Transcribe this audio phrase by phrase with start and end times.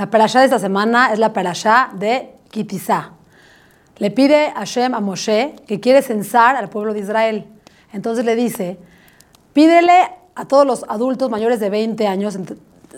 [0.00, 3.10] La perashá de esta semana es la perashá de Kitizá.
[3.98, 7.44] Le pide a Hashem a Moshe que quiere censar al pueblo de Israel.
[7.92, 8.78] Entonces le dice,
[9.52, 12.38] pídele a todos los adultos mayores de 20 años,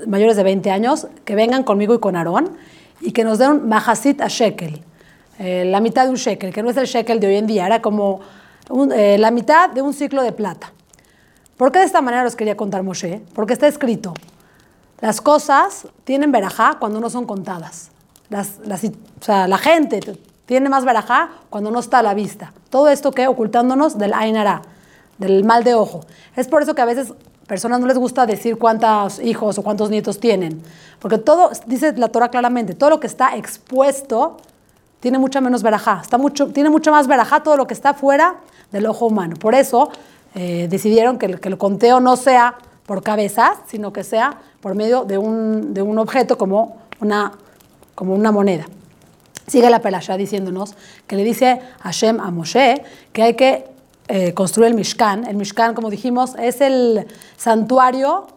[0.07, 2.57] mayores de 20 años que vengan conmigo y con Aarón
[3.00, 4.80] y que nos den un mahasit a shekel,
[5.40, 7.66] eh, la mitad de un shekel, que no es el shekel de hoy en día,
[7.66, 8.21] era como
[8.94, 10.72] eh, la mitad de un ciclo de plata.
[11.57, 13.22] ¿Por qué de esta manera los quería contar Moshe?
[13.34, 14.14] Porque está escrito,
[15.02, 17.90] las cosas tienen verajá cuando no son contadas.
[18.30, 20.00] Las, o sea, la gente
[20.46, 22.52] tiene más verajá cuando no está a la vista.
[22.70, 24.62] Todo esto que ocultándonos del ainara,
[25.18, 26.02] del mal de ojo.
[26.36, 27.12] Es por eso que a veces
[27.48, 30.62] personas no les gusta decir cuántos hijos o cuántos nietos tienen.
[31.00, 34.36] Porque todo, dice la Torah claramente, todo lo que está expuesto
[35.00, 35.98] tiene mucha menos verajá.
[36.00, 38.36] Está mucho, tiene mucho más verajá todo lo que está fuera
[38.70, 39.34] del ojo humano.
[39.34, 39.91] Por eso
[40.36, 42.55] eh, decidieron que, que el conteo no sea
[42.86, 47.32] por cabezas, sino que sea por medio de un, de un objeto como una,
[47.94, 48.64] como una moneda.
[49.46, 50.74] Sigue la Perashá diciéndonos
[51.06, 53.66] que le dice Hashem a Moshe que hay que
[54.08, 55.27] eh, construir el Mishkan.
[55.27, 58.28] El Mishkan, como dijimos, es el santuario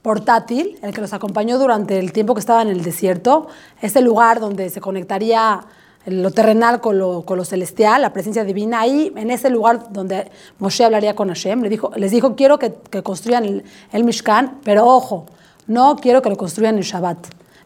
[0.00, 3.48] portátil, el que los acompañó durante el tiempo que estaba en el desierto.
[3.82, 5.60] Es el lugar donde se conectaría
[6.06, 8.80] lo terrenal con lo, con lo, celestial, la presencia divina.
[8.80, 12.74] Ahí, en ese lugar donde Moshe hablaría con Hashem, le dijo, les dijo, quiero que,
[12.90, 15.26] que construyan el, el, Mishkan, pero ojo,
[15.66, 17.18] no quiero que lo construyan en Shabbat.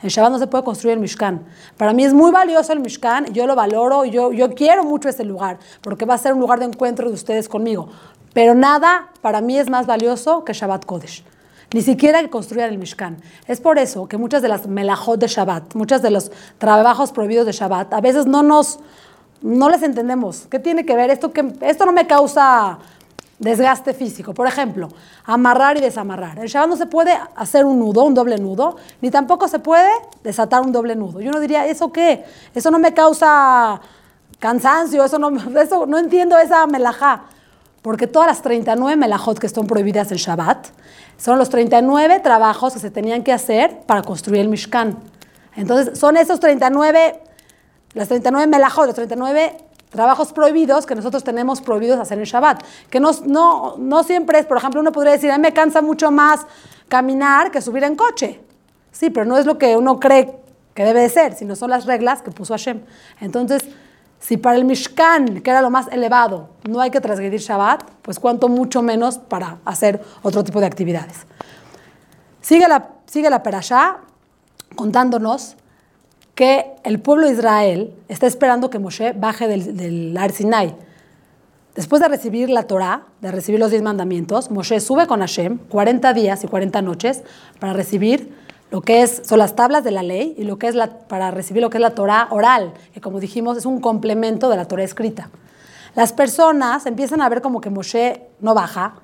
[0.02, 1.44] En Shabbat no se puede construir el Mishkan.
[1.77, 5.25] Para mí es muy valioso el Mishkan, yo lo valoro, yo, yo quiero mucho ese
[5.25, 7.88] lugar, porque va a ser un lugar de encuentro de ustedes conmigo.
[8.32, 11.25] Pero nada para mí es más valioso que Shabbat Kodesh
[11.72, 13.18] ni siquiera que construyan el Mishkan.
[13.46, 17.46] Es por eso que muchas de las melajot de Shabbat, muchos de los trabajos prohibidos
[17.46, 18.80] de Shabbat, a veces no nos,
[19.42, 20.46] no les entendemos.
[20.50, 21.10] ¿Qué tiene que ver?
[21.10, 22.78] Esto, que, esto no me causa
[23.41, 24.34] desgaste físico.
[24.34, 24.88] Por ejemplo,
[25.24, 26.38] amarrar y desamarrar.
[26.38, 29.91] En Shabbat no se puede hacer un nudo, un doble nudo, ni tampoco se puede
[30.22, 31.20] desatar un doble nudo.
[31.20, 32.24] Yo no diría, ¿eso qué?
[32.54, 33.81] Eso no me causa
[34.38, 37.25] cansancio, eso no, eso, no entiendo esa melajá.
[37.82, 40.68] Porque todas las 39 melajot que están prohibidas en Shabbat
[41.16, 44.98] son los 39 trabajos que se tenían que hacer para construir el Mishkan.
[45.56, 47.22] Entonces, son esos 39,
[47.94, 49.56] las 39 melajot, los 39
[49.90, 52.62] trabajos prohibidos que nosotros tenemos prohibidos hacer en Shabbat.
[52.88, 55.82] Que no, no, no siempre es, por ejemplo, uno podría decir, a mí me cansa
[55.82, 56.46] mucho más
[56.88, 58.40] caminar que subir en coche.
[58.92, 60.40] Sí, pero no es lo que uno cree
[60.74, 62.80] que debe de ser, sino son las reglas que puso Hashem.
[63.20, 63.64] Entonces,
[64.20, 68.20] si para el Mishkan, que era lo más elevado, no hay que transgredir Shabbat, pues
[68.20, 71.26] cuanto mucho menos para hacer otro tipo de actividades.
[72.42, 73.98] Sigue la, sigue la Perashá
[74.76, 75.56] contándonos
[76.34, 80.75] que el pueblo de Israel está esperando que Moshe baje del, del Ar Sinai.
[81.75, 86.12] Después de recibir la Torah, de recibir los diez mandamientos, Moshe sube con Hashem 40
[86.12, 87.22] días y 40 noches
[87.58, 88.34] para recibir
[88.70, 91.31] lo que es, son las tablas de la ley y lo que es la, para
[91.31, 94.66] recibir lo que es la Torah oral, que como dijimos es un complemento de la
[94.66, 95.31] Torah escrita.
[95.94, 98.94] Las personas empiezan a ver como que Moshe no baja,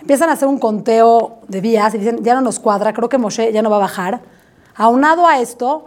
[0.00, 3.18] empiezan a hacer un conteo de días y dicen, ya no nos cuadra, creo que
[3.18, 4.20] Moshe ya no va a bajar.
[4.74, 5.86] Aunado a esto,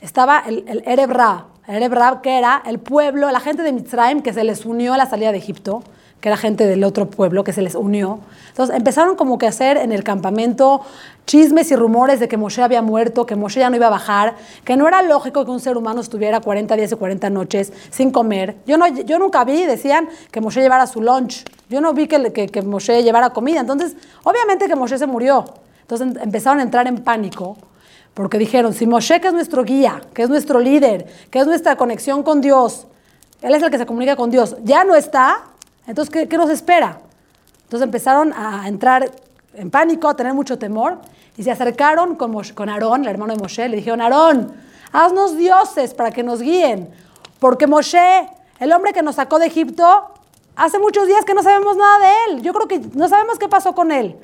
[0.00, 4.44] estaba el, el el Erebra que era el pueblo, la gente de Mitzrayim que se
[4.44, 5.82] les unió a la salida de Egipto,
[6.20, 8.20] que era gente del otro pueblo que se les unió.
[8.48, 10.82] Entonces empezaron como que a hacer en el campamento
[11.26, 14.36] chismes y rumores de que Moshe había muerto, que Moshe ya no iba a bajar,
[14.64, 18.12] que no era lógico que un ser humano estuviera 40 días y 40 noches sin
[18.12, 18.56] comer.
[18.66, 21.44] Yo, no, yo nunca vi, decían, que Moshe llevara su lunch.
[21.68, 23.60] Yo no vi que, que, que Moshe llevara comida.
[23.60, 25.44] Entonces, obviamente que Moshe se murió.
[25.82, 27.56] Entonces em, empezaron a entrar en pánico.
[28.14, 31.76] Porque dijeron, si Moshe, que es nuestro guía, que es nuestro líder, que es nuestra
[31.76, 32.86] conexión con Dios,
[33.40, 35.44] él es el que se comunica con Dios, ya no está,
[35.86, 37.00] entonces, ¿qué, nos espera?
[37.64, 39.10] Entonces empezaron a entrar
[39.54, 40.98] en pánico, a tener mucho temor,
[41.36, 44.52] y se acercaron con, con Aarón, el hermano de Moshe, le dijeron, Aarón,
[44.92, 46.90] haznos dioses para que nos guíen,
[47.38, 48.28] porque Moshe,
[48.60, 50.12] el hombre que nos sacó de Egipto,
[50.54, 53.48] hace muchos días que no sabemos nada de él, yo creo que no sabemos qué
[53.48, 54.16] pasó con él.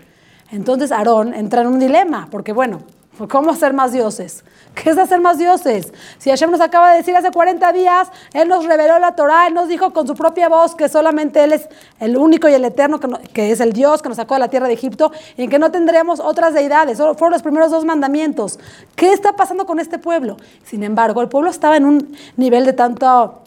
[0.51, 2.83] Entonces Aarón entra en un dilema, porque bueno,
[3.27, 4.45] ¿Cómo hacer más dioses?
[4.75, 5.93] ¿Qué es hacer más dioses?
[6.19, 9.55] Si Hashem nos acaba de decir hace 40 días, Él nos reveló la Torah, Él
[9.55, 11.69] nos dijo con su propia voz que solamente Él es
[11.99, 14.69] el único y el eterno, que, es el Dios que nos sacó de la tierra
[14.69, 16.99] de Egipto, y que no tendríamos otras deidades.
[16.99, 18.61] Fueron los primeros dos mandamientos.
[18.95, 20.37] ¿Qué está pasando con este pueblo?
[20.65, 23.43] Sin embargo, el pueblo estaba en un nivel de tanto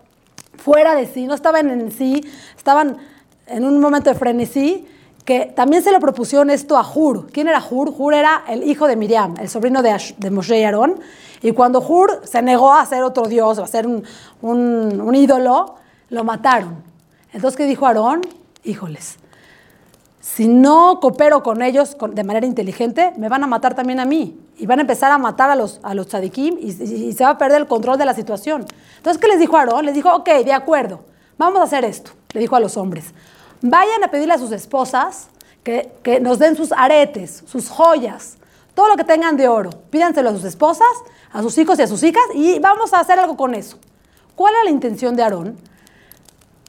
[0.57, 2.23] fuera de sí, no estaban en sí,
[2.57, 2.97] estaban
[3.47, 4.87] en un momento de frenesí
[5.25, 7.27] que también se le propusieron esto a Hur.
[7.27, 7.93] ¿Quién era Hur?
[7.95, 10.99] Hur era el hijo de Miriam, el sobrino de, de Moshe y Aarón.
[11.41, 14.03] Y cuando Hur se negó a ser otro dios, a ser un,
[14.41, 15.75] un, ídolo,
[16.09, 16.83] lo mataron.
[17.33, 18.21] Entonces, ¿qué dijo Aarón?
[18.63, 19.17] Híjoles,
[20.19, 24.37] si no coopero con ellos de manera inteligente, me van a matar también a mí.
[24.57, 27.31] y van a empezar a matar a los, a los tzadikim y, y se va
[27.31, 28.65] a perder el control de la situación.
[28.97, 29.85] Entonces, ¿qué les dijo Aarón?
[29.85, 30.99] Les dijo, ok, de acuerdo,
[31.39, 33.13] vamos a hacer esto, le dijo a los hombres.
[33.61, 35.27] Vayan a pedirle a sus esposas
[35.63, 38.37] que, que nos den sus aretes, sus joyas,
[38.73, 39.69] todo lo que tengan de oro.
[39.89, 40.87] Pídanselo a sus esposas,
[41.31, 43.77] a sus hijos y a sus hijas y vamos a hacer algo con eso.
[44.35, 45.57] ¿Cuál era la intención de Aarón?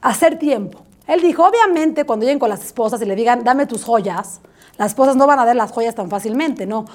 [0.00, 0.83] Hacer tiempo.
[1.06, 4.41] Él dijo, obviamente, cuando lleguen con las esposas y le digan, dame tus joyas,
[4.79, 6.87] las esposas no van a dar las joyas tan fácilmente, no.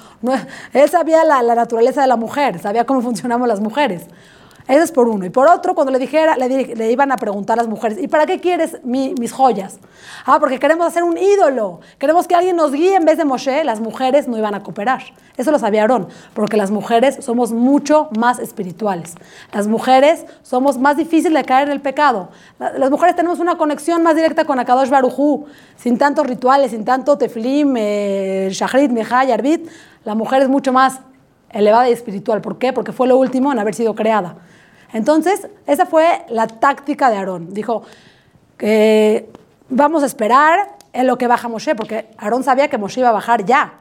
[0.74, 4.04] él sabía la, la naturaleza de la mujer, sabía cómo funcionamos las mujeres.
[4.68, 5.26] Eso es por uno.
[5.26, 8.26] Y por otro, cuando le dijera, le, iban a preguntar a las mujeres, ¿y para
[8.26, 9.80] qué quieres mis joyas?
[10.26, 11.80] Ah, porque queremos hacer un ídolo.
[11.98, 13.64] Queremos que alguien nos guíe en vez de Moshe.
[13.64, 15.04] Las mujeres no iban a cooperar.
[15.38, 19.16] Eso lo sabía Aarón, porque las mujeres somos mucho más espirituales.
[19.54, 22.30] Las mujeres somos más difíciles de caer en el pecado.
[22.60, 25.46] Las mujeres tenemos una conexión más directa con Akadosh Barujú,
[25.78, 29.70] sin tantos rituales, sin tanto teflim, eh, shahrit, mejay, arbit.
[30.04, 31.00] La mujer es mucho más
[31.52, 32.42] elevada y espiritual.
[32.42, 32.74] ¿Por qué?
[32.74, 34.36] Porque fue lo último en haber sido creada.
[34.94, 37.54] Entonces, esa fue la táctica de Aarón.
[37.54, 37.84] Dijo
[38.58, 39.30] que
[39.70, 43.14] vamos a esperar en lo que baja Moshe, porque Aarón sabía que Moshe iba a
[43.14, 43.74] bajar ya.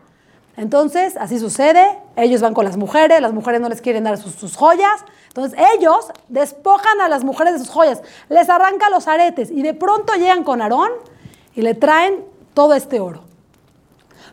[0.57, 4.57] Entonces, así sucede, ellos van con las mujeres, las mujeres no les quieren dar sus,
[4.57, 8.01] joyas, entonces ellos despojan a las mujeres de sus joyas,
[8.31, 10.91] les arrancan los aretes y de pronto llegan con Aarón
[11.55, 12.25] y le traen
[12.55, 13.25] todo este oro.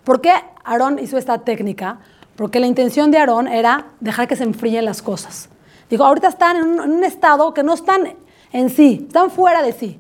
[0.06, 0.34] ¿Por qué
[0.64, 2.00] Aarón hizo esta técnica?
[2.38, 5.50] Porque la intención de Aarón era dejar que se enfríen las cosas.
[5.90, 8.16] Digo, ahorita están en un, estado que no están
[8.52, 10.00] en sí, están fuera de sí.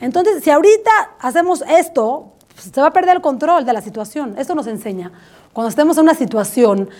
[0.00, 0.90] Entonces, si ahorita
[1.20, 4.34] hacemos esto, pues, se va a perder el control de la situación.
[4.38, 5.12] Esto nos enseña.
[5.52, 6.90] Cuando estemos en una situación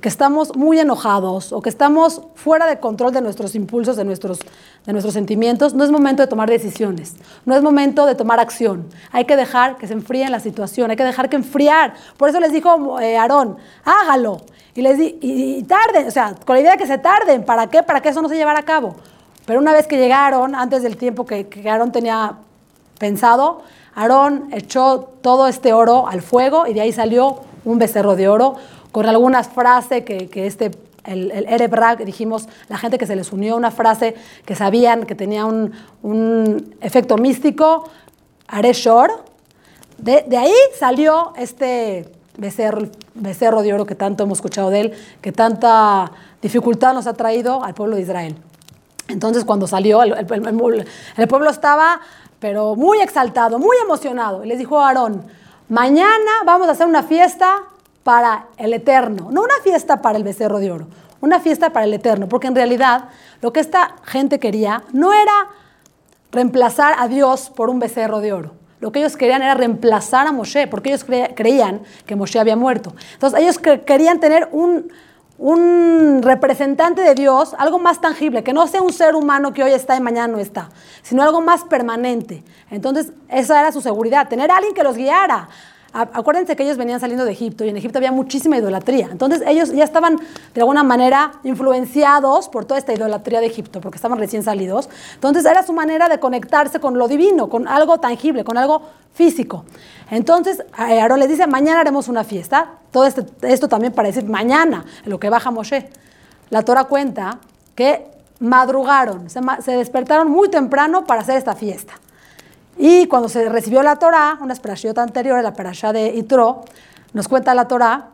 [0.00, 4.40] que estamos muy enojados o que estamos fuera de control de nuestros impulsos, de nuestros,
[4.84, 8.86] de nuestros sentimientos, no es momento de tomar decisiones, no es momento de tomar acción.
[9.12, 11.94] Hay que dejar que se enfríe la situación, hay que dejar que enfriar.
[12.16, 14.42] Por eso les dijo eh, Aarón, hágalo.
[14.74, 17.44] Y les di, y, tarden, o sea, con la idea de que se tarden.
[17.44, 17.82] ¿Para qué?
[17.82, 18.96] Para que eso no se llevara a cabo.
[19.46, 22.34] Pero una vez que llegaron, antes del tiempo que, que Aarón tenía
[22.98, 23.62] pensado,
[23.94, 28.56] Aarón echó todo este oro al fuego y de ahí salió un becerro de oro
[28.96, 30.70] con algunas frases que, que este,
[31.04, 34.14] el, el dijimos, la gente que se les unió, una frase
[34.46, 35.72] que sabían que tenía un,
[36.02, 37.90] un efecto místico,
[38.48, 39.22] Areshor.
[39.98, 44.92] De, de ahí salió este becerro, becerro de oro que tanto hemos escuchado de él,
[45.20, 46.10] que tanta
[46.40, 48.34] dificultad nos ha traído al pueblo de Israel.
[49.08, 52.00] Entonces cuando salió, el, el, pueblo estaba,
[52.40, 54.42] pero muy exaltado, muy emocionado.
[54.42, 55.22] Y les dijo a Aarón,
[55.68, 57.62] mañana vamos a hacer una fiesta
[58.06, 60.86] para el eterno, no una fiesta para el becerro de oro,
[61.20, 63.06] una fiesta para el eterno, porque en realidad
[63.40, 65.48] lo que esta gente quería no era
[66.30, 68.52] reemplazar a Dios por un becerro de oro.
[68.78, 72.94] Lo que ellos querían era reemplazar a Moshe, porque ellos creían que Moshe había muerto.
[73.14, 74.92] Entonces ellos querían tener un,
[75.36, 79.72] un representante de Dios, algo más tangible, que no sea un ser humano que hoy
[79.72, 80.68] está y mañana no está,
[81.02, 82.44] sino algo más permanente.
[82.70, 85.48] Entonces esa era su seguridad, tener alguien que los guiara,
[85.98, 89.08] Acuérdense que ellos venían saliendo de Egipto y en Egipto había muchísima idolatría.
[89.10, 90.18] Entonces ellos ya estaban
[90.54, 94.90] de alguna manera influenciados por toda esta idolatría de Egipto, porque estaban recién salidos.
[95.14, 98.82] Entonces era su manera de conectarse con lo divino, con algo tangible, con algo
[99.14, 99.64] físico.
[100.10, 102.72] Entonces eh, Aarón les dice, mañana haremos una fiesta.
[102.90, 105.88] Todo este, esto también para decir mañana, lo que baja Moshe.
[106.50, 107.38] La Torah cuenta
[107.74, 108.06] que
[108.38, 111.94] madrugaron, se despertaron muy temprano para hacer esta fiesta.
[112.78, 116.64] Y cuando se recibió la Torah, una parashot anterior, la parashá de Itro,
[117.12, 118.10] nos cuenta la Torah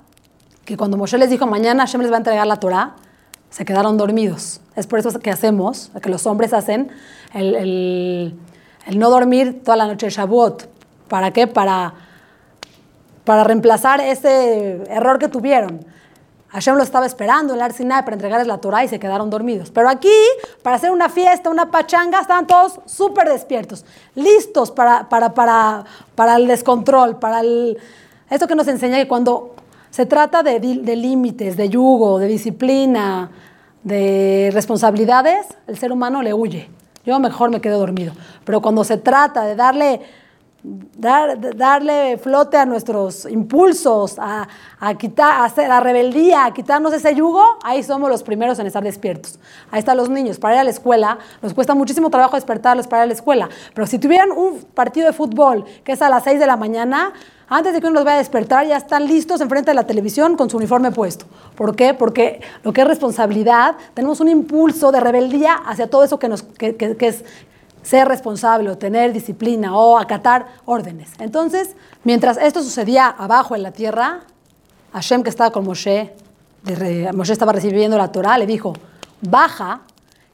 [0.65, 2.95] que cuando Moshe les dijo mañana Hashem les va a entregar la Torah,
[3.51, 4.61] se quedaron dormidos.
[4.77, 6.91] Es por eso que hacemos, que los hombres hacen
[7.35, 8.35] el, el,
[8.87, 10.69] el no dormir toda la noche de Shavuot.
[11.09, 11.47] ¿Para qué?
[11.47, 11.95] Para,
[13.25, 15.85] para reemplazar ese error que tuvieron.
[16.53, 19.71] Hashem lo estaba esperando en el Arsinai para entregarles la Torah y se quedaron dormidos.
[19.71, 20.13] Pero aquí,
[20.63, 26.37] para hacer una fiesta, una pachanga, estaban todos súper despiertos, listos para, para, para, para,
[26.37, 27.79] el descontrol, para el...
[28.29, 29.55] Esto que nos enseña que cuando
[29.91, 33.31] se trata de, de límites, de yugo, de disciplina,
[33.83, 36.69] de responsabilidades, el ser humano le huye.
[37.05, 38.13] Yo mejor me quedo dormido.
[38.45, 40.03] Pero cuando se trata de darle
[40.65, 44.47] Dar, darle flote a nuestros impulsos, a,
[44.79, 48.69] a quitar, a hacer la rebeldía, a quitarnos ese yugo, ahí somos los primeros en
[48.69, 49.41] estar despiertos.
[49.73, 50.39] Ahí están los niños.
[50.39, 53.49] Para ir a la escuela, nos cuesta muchísimo trabajo despertarlos para ir a la escuela.
[53.75, 57.13] Pero si tuvieran un partido de fútbol que es a las 6 de la mañana,
[57.49, 60.37] antes de que uno los vaya a despertar, ya están listos enfrente de la televisión
[60.37, 61.27] con su uniforme puesto.
[61.57, 61.93] ¿Por qué?
[61.93, 66.45] Porque lo que es responsabilidad, tenemos un impulso de rebeldía hacia todo eso que, nos,
[66.45, 67.25] que, que es
[67.83, 71.11] ser responsable o tener disciplina o acatar órdenes.
[71.19, 74.21] Entonces, mientras esto sucedía abajo en la tierra,
[74.93, 76.15] Hashem que estaba con Moshe
[77.13, 78.73] Moshe estaba recibiendo la Torah, le dijo,
[79.21, 79.81] baja,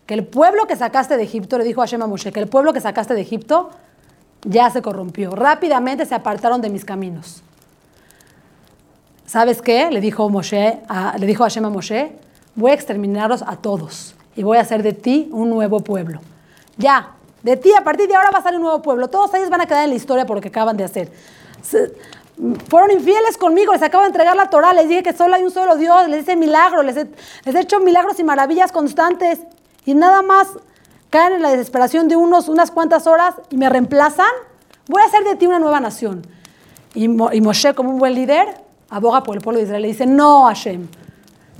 [0.06, 2.48] que el pueblo que sacaste de Egipto, le dijo a Hashem a Moshe, que el
[2.48, 3.70] pueblo que sacaste de Egipto
[4.42, 5.34] ya se corrompió.
[5.34, 7.42] Rápidamente se apartaron de mis caminos.
[9.26, 9.90] ¿Sabes qué?
[9.90, 10.80] Le dijo, Moshe,
[11.18, 12.12] le dijo Hashem a Moshe,
[12.54, 16.20] voy a exterminarlos a todos y voy a hacer de ti un nuevo pueblo.
[16.76, 19.08] Ya, de ti a partir de ahora va a salir un nuevo pueblo.
[19.08, 21.12] Todos ellos van a quedar en la historia por lo que acaban de hacer.
[22.68, 25.50] fueron infieles conmigo, les acabo de entregar la Torah, les dije que solo hay un
[25.50, 29.40] solo Dios, les hice milagros, les he hecho milagros y maravillas constantes
[29.84, 30.48] y nada más
[31.10, 34.30] caen en la desesperación de unos, unas cuantas horas y me reemplazan,
[34.86, 36.26] voy a hacer de ti una nueva nación.
[36.94, 38.48] Y, Moshe, como un buen líder,
[38.90, 39.82] aboga por el pueblo de Israel.
[39.82, 40.88] Le dice, no, Hashem,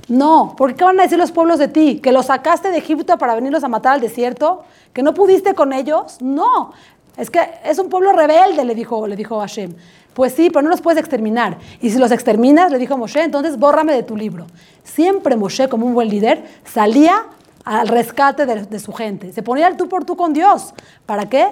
[0.09, 1.99] no, porque ¿qué van a decir los pueblos de ti?
[2.01, 4.63] ¿Que los sacaste de Egipto para venirlos a matar al desierto?
[4.91, 6.17] ¿Que no pudiste con ellos?
[6.19, 6.71] No,
[7.15, 9.73] es que es un pueblo rebelde, le dijo, le dijo Hashem.
[10.13, 11.57] Pues sí, pero no los puedes exterminar.
[11.79, 14.47] Y si los exterminas, le dijo Moshe, entonces bórrame de tu libro.
[14.83, 17.25] Siempre Moshe, como un buen líder, salía
[17.63, 19.31] al rescate de, su gente.
[19.31, 20.73] Se ponía el tú por tú con Dios.
[21.05, 21.49] ¿Para qué?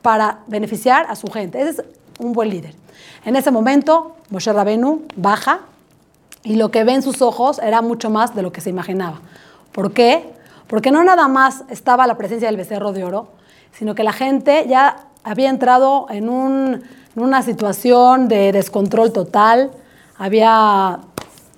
[0.00, 1.60] Para beneficiar a su gente.
[1.60, 1.82] Ese es
[2.18, 2.74] un buen líder.
[3.26, 5.60] En ese momento, Moshe Rabenu baja
[6.42, 9.20] y lo que ve en sus ojos era mucho más de lo que se imaginaba.
[9.72, 10.32] ¿Por qué?
[10.66, 13.28] Porque no nada más estaba la presencia del becerro de oro,
[13.72, 16.82] sino que la gente ya había entrado en, en
[17.22, 19.70] una situación de descontrol total,
[20.16, 21.00] había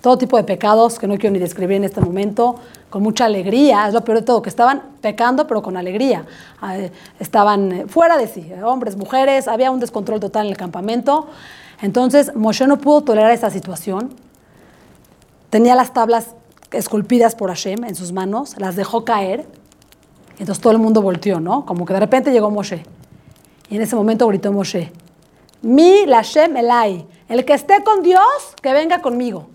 [0.01, 2.57] todo tipo de pecados que no quiero ni describir en este momento,
[2.89, 6.25] con mucha alegría, es lo peor de todo, que estaban pecando pero con alegría.
[6.61, 6.77] Ah,
[7.19, 11.27] estaban eh, fuera de sí, hombres, mujeres, había un descontrol total en el campamento.
[11.81, 14.13] Entonces Moshe no pudo tolerar esa situación.
[15.53, 16.33] Tenía las tablas
[16.71, 19.45] esculpidas por Hashem en sus manos, las dejó caer.
[20.39, 21.63] Entonces todo el mundo volteó, ¿no?
[21.67, 22.81] Como que de repente llegó Moshe.
[23.69, 24.91] Y en ese momento gritó Moshe,
[25.61, 28.23] Mi Lashem Elai, el que esté con Dios,
[28.63, 29.45] que venga conmigo.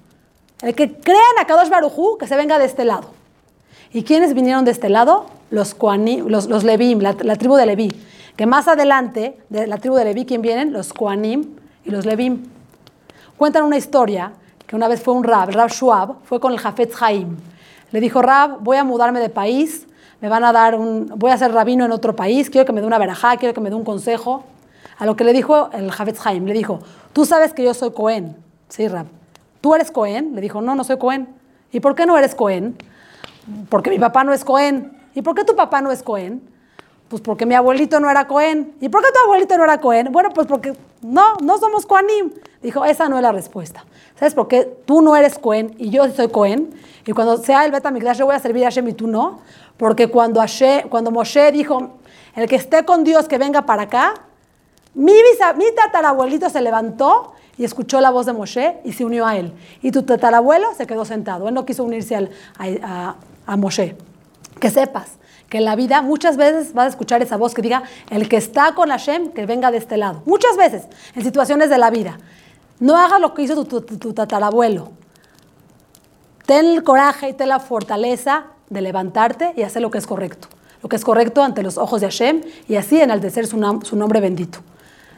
[0.62, 3.10] El que crea en Akadosh Barujú, que se venga de este lado.
[3.92, 5.26] ¿Y quiénes vinieron de este lado?
[5.50, 7.90] Los, los, los Levim, la, tribu de Leví.
[8.36, 10.72] Que más adelante, de la tribu de Leví, ¿quién vienen?
[10.72, 12.44] Los Koanim y los Levim.
[13.36, 14.34] Cuentan una historia
[14.68, 17.36] que una vez fue un Rab, Rab Shuab, fue con el Jafetz Haim.
[17.90, 19.88] Le dijo, Rab, voy a mudarme de país,
[20.20, 22.80] me van a dar un, voy a ser rabino en otro país, quiero que me
[22.80, 24.44] dé una verajá, quiero que me dé un consejo.
[24.98, 26.80] A lo que le dijo el Jafetz Haim, le dijo,
[27.12, 28.36] tú sabes que yo soy Cohen.
[28.68, 29.06] Sí, Rab.
[29.60, 30.36] ¿Tú eres Cohen?
[30.36, 31.28] Le dijo, no, no soy Cohen.
[31.72, 32.76] ¿Y por qué no eres Cohen?
[33.68, 34.92] porque mi papá no es Cohen.
[35.14, 36.42] ¿Y por qué tu papá no es Cohen?
[37.08, 38.74] Pues porque mi abuelito no era Cohen.
[38.80, 40.12] ¿Y por qué tu abuelito no era Cohen?
[40.12, 42.32] Bueno, pues porque no, no somos Cohenim.
[42.62, 43.84] Dijo, esa no es la respuesta.
[44.18, 46.74] ¿Sabes por qué tú no eres Cohen y yo soy Cohen?
[47.06, 49.40] Y cuando sea el Beta yo voy a servir a Hashem y tú no.
[49.76, 50.42] Porque cuando,
[50.88, 51.98] cuando Moshe dijo,
[52.34, 54.14] el que esté con Dios que venga para acá,
[54.94, 55.12] mi,
[55.76, 59.52] tatarabuelito se levantó y escuchó la voz de Moshe y se unió a él.
[59.82, 61.46] Y tu tatarabuelo se quedó sentado.
[61.48, 63.14] Él no quiso unirse al, a,
[63.46, 63.96] a Moshe.
[64.58, 67.82] Que sepas que en la vida muchas veces vas a escuchar esa voz que diga,
[68.10, 70.22] el que está con Hashem, que venga de este lado.
[70.26, 72.18] Muchas veces, en situaciones de la vida.
[72.80, 74.92] No hagas lo que hizo tu, tatarabuelo.
[76.46, 80.48] Ten el coraje y ten la fortaleza de levantarte y hacer lo que es correcto.
[80.82, 84.60] Lo que es correcto ante los ojos de Hashem y así enaltecer su, nombre bendito.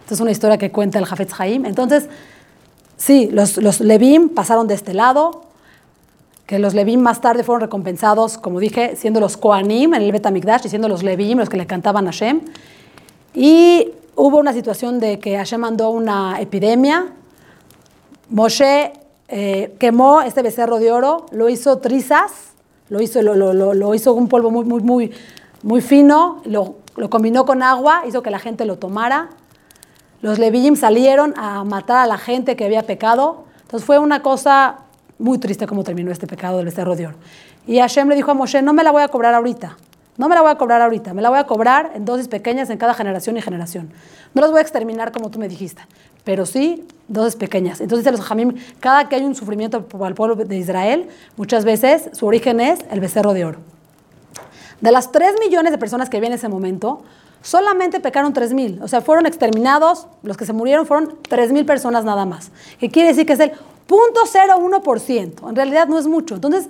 [0.00, 1.66] Esta es una historia que cuenta el Jafetz Haim.
[1.66, 2.08] Entonces,
[2.96, 5.49] sí, los, los Levim pasaron de este lado,
[6.50, 10.62] que los Levim más tarde fueron recompensados, como dije, siendo los Koanim en el Betamikdash
[10.64, 12.40] y siendo los Levim los que le cantaban a Hashem.
[13.34, 17.12] Y hubo una situación de que Hashem mandó una epidemia.
[18.30, 18.92] Moshe
[19.28, 22.32] eh, quemó este becerro de oro, lo hizo trizas,
[22.88, 25.12] lo hizo, lo, lo, hizo un polvo muy, muy, muy,
[25.62, 26.78] muy fino, lo,
[27.10, 29.28] combinó con agua, hizo que la gente lo tomara.
[30.20, 33.44] Los Levim salieron a matar a la gente que había pecado.
[33.62, 34.80] Entonces fue una cosa
[35.20, 37.16] muy triste cómo terminó este pecado del becerro de oro.
[37.66, 39.76] Y Hashem le dijo a Moshe, no me la voy a cobrar ahorita,
[40.16, 42.70] no me la voy a cobrar ahorita, me la voy a cobrar en dosis pequeñas
[42.70, 43.90] en cada generación y generación.
[44.34, 45.82] No las voy a exterminar como tú me dijiste,
[46.24, 47.80] pero sí dosis pequeñas.
[47.80, 51.64] Entonces dice los Jamim, cada que hay un sufrimiento para el pueblo de Israel, muchas
[51.64, 53.58] veces su origen es el becerro de oro.
[54.80, 57.02] De las 3 millones de personas que había en ese momento,
[57.42, 58.80] solamente pecaron 3 mil.
[58.82, 62.50] O sea, fueron exterminados, los que se murieron fueron 3 mil personas nada más.
[62.78, 63.52] Que quiere decir que es el
[63.90, 65.48] 0.01%.
[65.48, 66.36] En realidad no es mucho.
[66.36, 66.68] Entonces,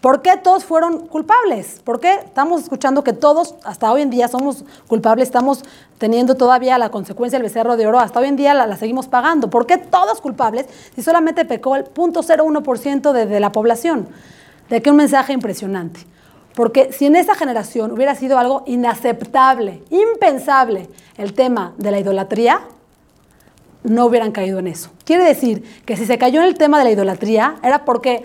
[0.00, 1.80] ¿por qué todos fueron culpables?
[1.84, 5.28] ¿Por qué estamos escuchando que todos, hasta hoy en día, somos culpables?
[5.28, 5.62] Estamos
[5.98, 8.00] teniendo todavía la consecuencia del becerro de oro.
[8.00, 9.50] Hasta hoy en día la, seguimos pagando.
[9.50, 14.08] ¿Por qué todos culpables si solamente pecó el 0.01% de, de la población?
[14.68, 16.00] De que un mensaje impresionante.
[16.54, 22.62] Porque si en esa generación hubiera sido algo inaceptable, impensable, el tema de la idolatría,
[23.84, 24.90] no hubieran caído en eso.
[25.04, 28.24] Quiere decir que si se cayó en el tema de la idolatría era porque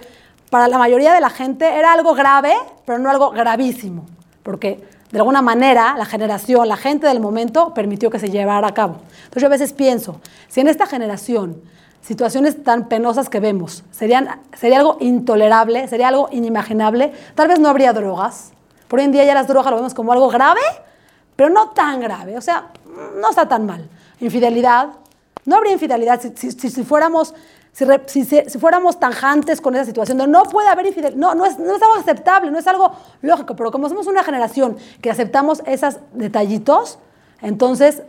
[0.50, 2.54] para la mayoría de la gente era algo grave,
[2.86, 4.06] pero no algo gravísimo,
[4.44, 8.74] porque de alguna manera la generación, la gente del momento permitió que se llevara a
[8.74, 8.98] cabo.
[9.26, 11.62] Entonces yo a veces pienso, si en esta generación
[12.02, 17.70] situaciones tan penosas que vemos serían, sería algo intolerable, sería algo inimaginable, tal vez no
[17.70, 18.52] habría drogas.
[18.88, 20.62] Por hoy en día ya las drogas lo vemos como algo grave,
[21.36, 22.70] pero no tan grave, o sea,
[23.20, 23.90] no está tan mal.
[24.20, 24.90] Infidelidad,
[25.46, 27.34] no habría infidelidad si, fuéramos
[27.72, 28.26] si,
[28.60, 31.96] fuéramos tanjantes con esa situación no puede haber infidelidad, no, no es, no es algo
[31.96, 37.00] aceptable, no es algo lógico, pero como somos una generación que aceptamos esos detallitos,
[37.42, 38.04] entonces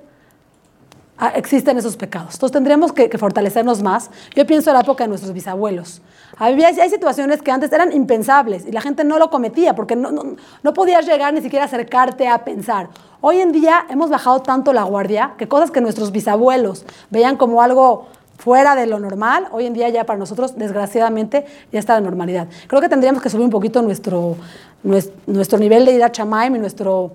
[1.34, 2.34] existen esos pecados.
[2.34, 4.10] Entonces tendríamos que, fortalecernos más.
[4.34, 6.02] Yo pienso en la época de nuestros bisabuelos.
[6.36, 10.10] Había, hay situaciones que antes eran impensables y la gente no lo cometía porque no,
[10.10, 12.88] no, no podías llegar ni siquiera acercarte a pensar.
[13.20, 17.62] Hoy en día hemos bajado tanto la guardia que cosas que nuestros bisabuelos veían como
[17.62, 18.06] algo
[18.38, 22.48] fuera de lo normal, hoy en día ya para nosotros, desgraciadamente, ya está la normalidad.
[22.66, 24.36] Creo que tendríamos que subir un poquito nuestro,
[24.82, 27.12] nuestro, nivel de ir a Chamaim y nuestro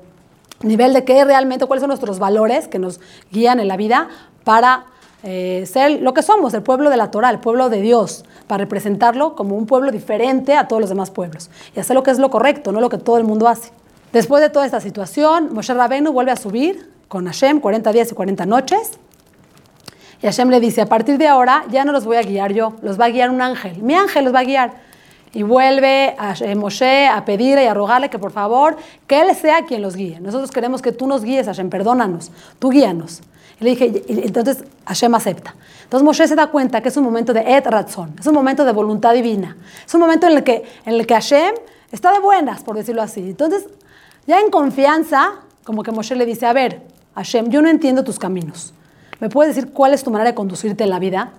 [0.61, 2.99] nivel de qué realmente, cuáles son nuestros valores que nos
[3.31, 4.09] guían en la vida
[4.43, 4.85] para
[5.23, 8.63] eh, ser lo que somos, el pueblo de la Torah, el pueblo de Dios, para
[8.63, 12.19] representarlo como un pueblo diferente a todos los demás pueblos y hacer lo que es
[12.19, 13.71] lo correcto, no lo que todo el mundo hace.
[14.13, 18.15] Después de toda esta situación, Moshe Rabenu vuelve a subir con Hashem 40 días y
[18.15, 18.99] 40 noches
[20.21, 22.73] y Hashem le dice, a partir de ahora ya no los voy a guiar yo,
[22.81, 23.81] los va a guiar un ángel.
[23.81, 24.88] Mi ángel los va a guiar.
[25.33, 29.65] Y vuelve a Moshe a pedirle y a rogarle que por favor, que él sea
[29.65, 30.19] quien los guíe.
[30.19, 33.21] Nosotros queremos que tú nos guíes, Hashem, perdónanos, tú guíanos.
[33.59, 35.53] Y le dije, entonces Hashem acepta.
[35.83, 38.63] Entonces Moshe se da cuenta que es un momento de et razón, es un momento
[38.63, 41.55] de voluntad divina, es un momento en el que, en el que Hashem
[41.91, 43.21] está de buenas, por decirlo así.
[43.21, 43.65] Entonces,
[44.25, 46.83] ya en confianza, como que Moshe le dice, a ver,
[47.15, 48.73] Hashem, yo no entiendo tus caminos.
[49.19, 51.31] ¿Me puedes decir cuál es tu manera de conducirte en la vida?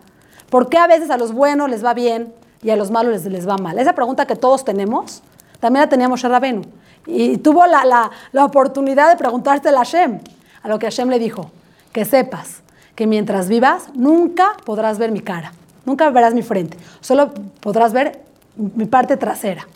[0.51, 3.25] ¿Por qué a veces a los buenos les va bien y a los malos les,
[3.27, 3.79] les va mal?
[3.79, 5.23] Esa pregunta que todos tenemos,
[5.61, 6.63] también la teníamos Rabenu.
[7.07, 10.21] Y tuvo la, la, la oportunidad de preguntarse a Hashem.
[10.63, 11.51] A lo que Hashem le dijo,
[11.93, 12.63] que sepas
[12.95, 15.53] que mientras vivas nunca podrás ver mi cara,
[15.87, 18.21] nunca verás mi frente, solo podrás ver
[18.57, 19.67] mi parte trasera,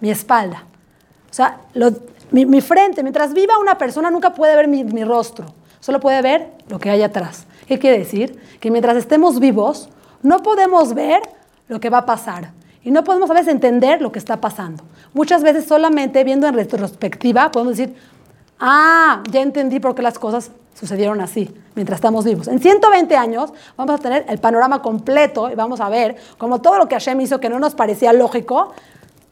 [0.00, 0.64] mi espalda.
[1.30, 1.60] O sea,
[2.30, 5.46] mi, frente, mientras viva una persona nunca puede ver mi, mi rostro,
[5.78, 7.44] solo puede ver lo que hay atrás.
[7.66, 8.40] ¿Qué quiere decir?
[8.60, 9.90] Que mientras estemos vivos,
[10.22, 11.20] no podemos ver
[11.70, 12.50] lo que va a pasar.
[12.82, 14.82] Y no podemos a veces entender lo que está pasando.
[15.14, 17.94] Muchas veces solamente viendo en retrospectiva podemos decir,
[18.58, 22.48] ah, ya entendí por qué las cosas sucedieron así, mientras estamos vivos.
[22.48, 26.78] En 120 años vamos a tener el panorama completo y vamos a ver cómo todo
[26.78, 28.72] lo que Hashem hizo que no nos parecía lógico,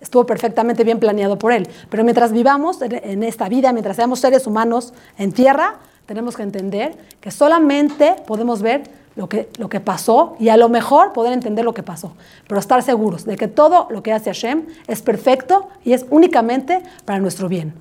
[0.01, 1.69] estuvo perfectamente bien planeado por él.
[1.91, 6.97] Pero mientras vivamos en esta vida, mientras seamos seres humanos en tierra, tenemos que entender
[7.21, 8.85] que solamente podemos ver
[9.17, 12.13] lo que, lo que pasó y a lo mejor poder entender lo que pasó,
[12.47, 16.83] pero estar seguros de que todo lo que hace Hashem es perfecto y es únicamente
[17.05, 17.75] para nuestro bien.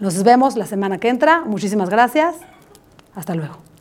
[0.00, 1.42] Nos vemos la semana que entra.
[1.44, 2.34] Muchísimas gracias.
[3.14, 3.71] Hasta luego.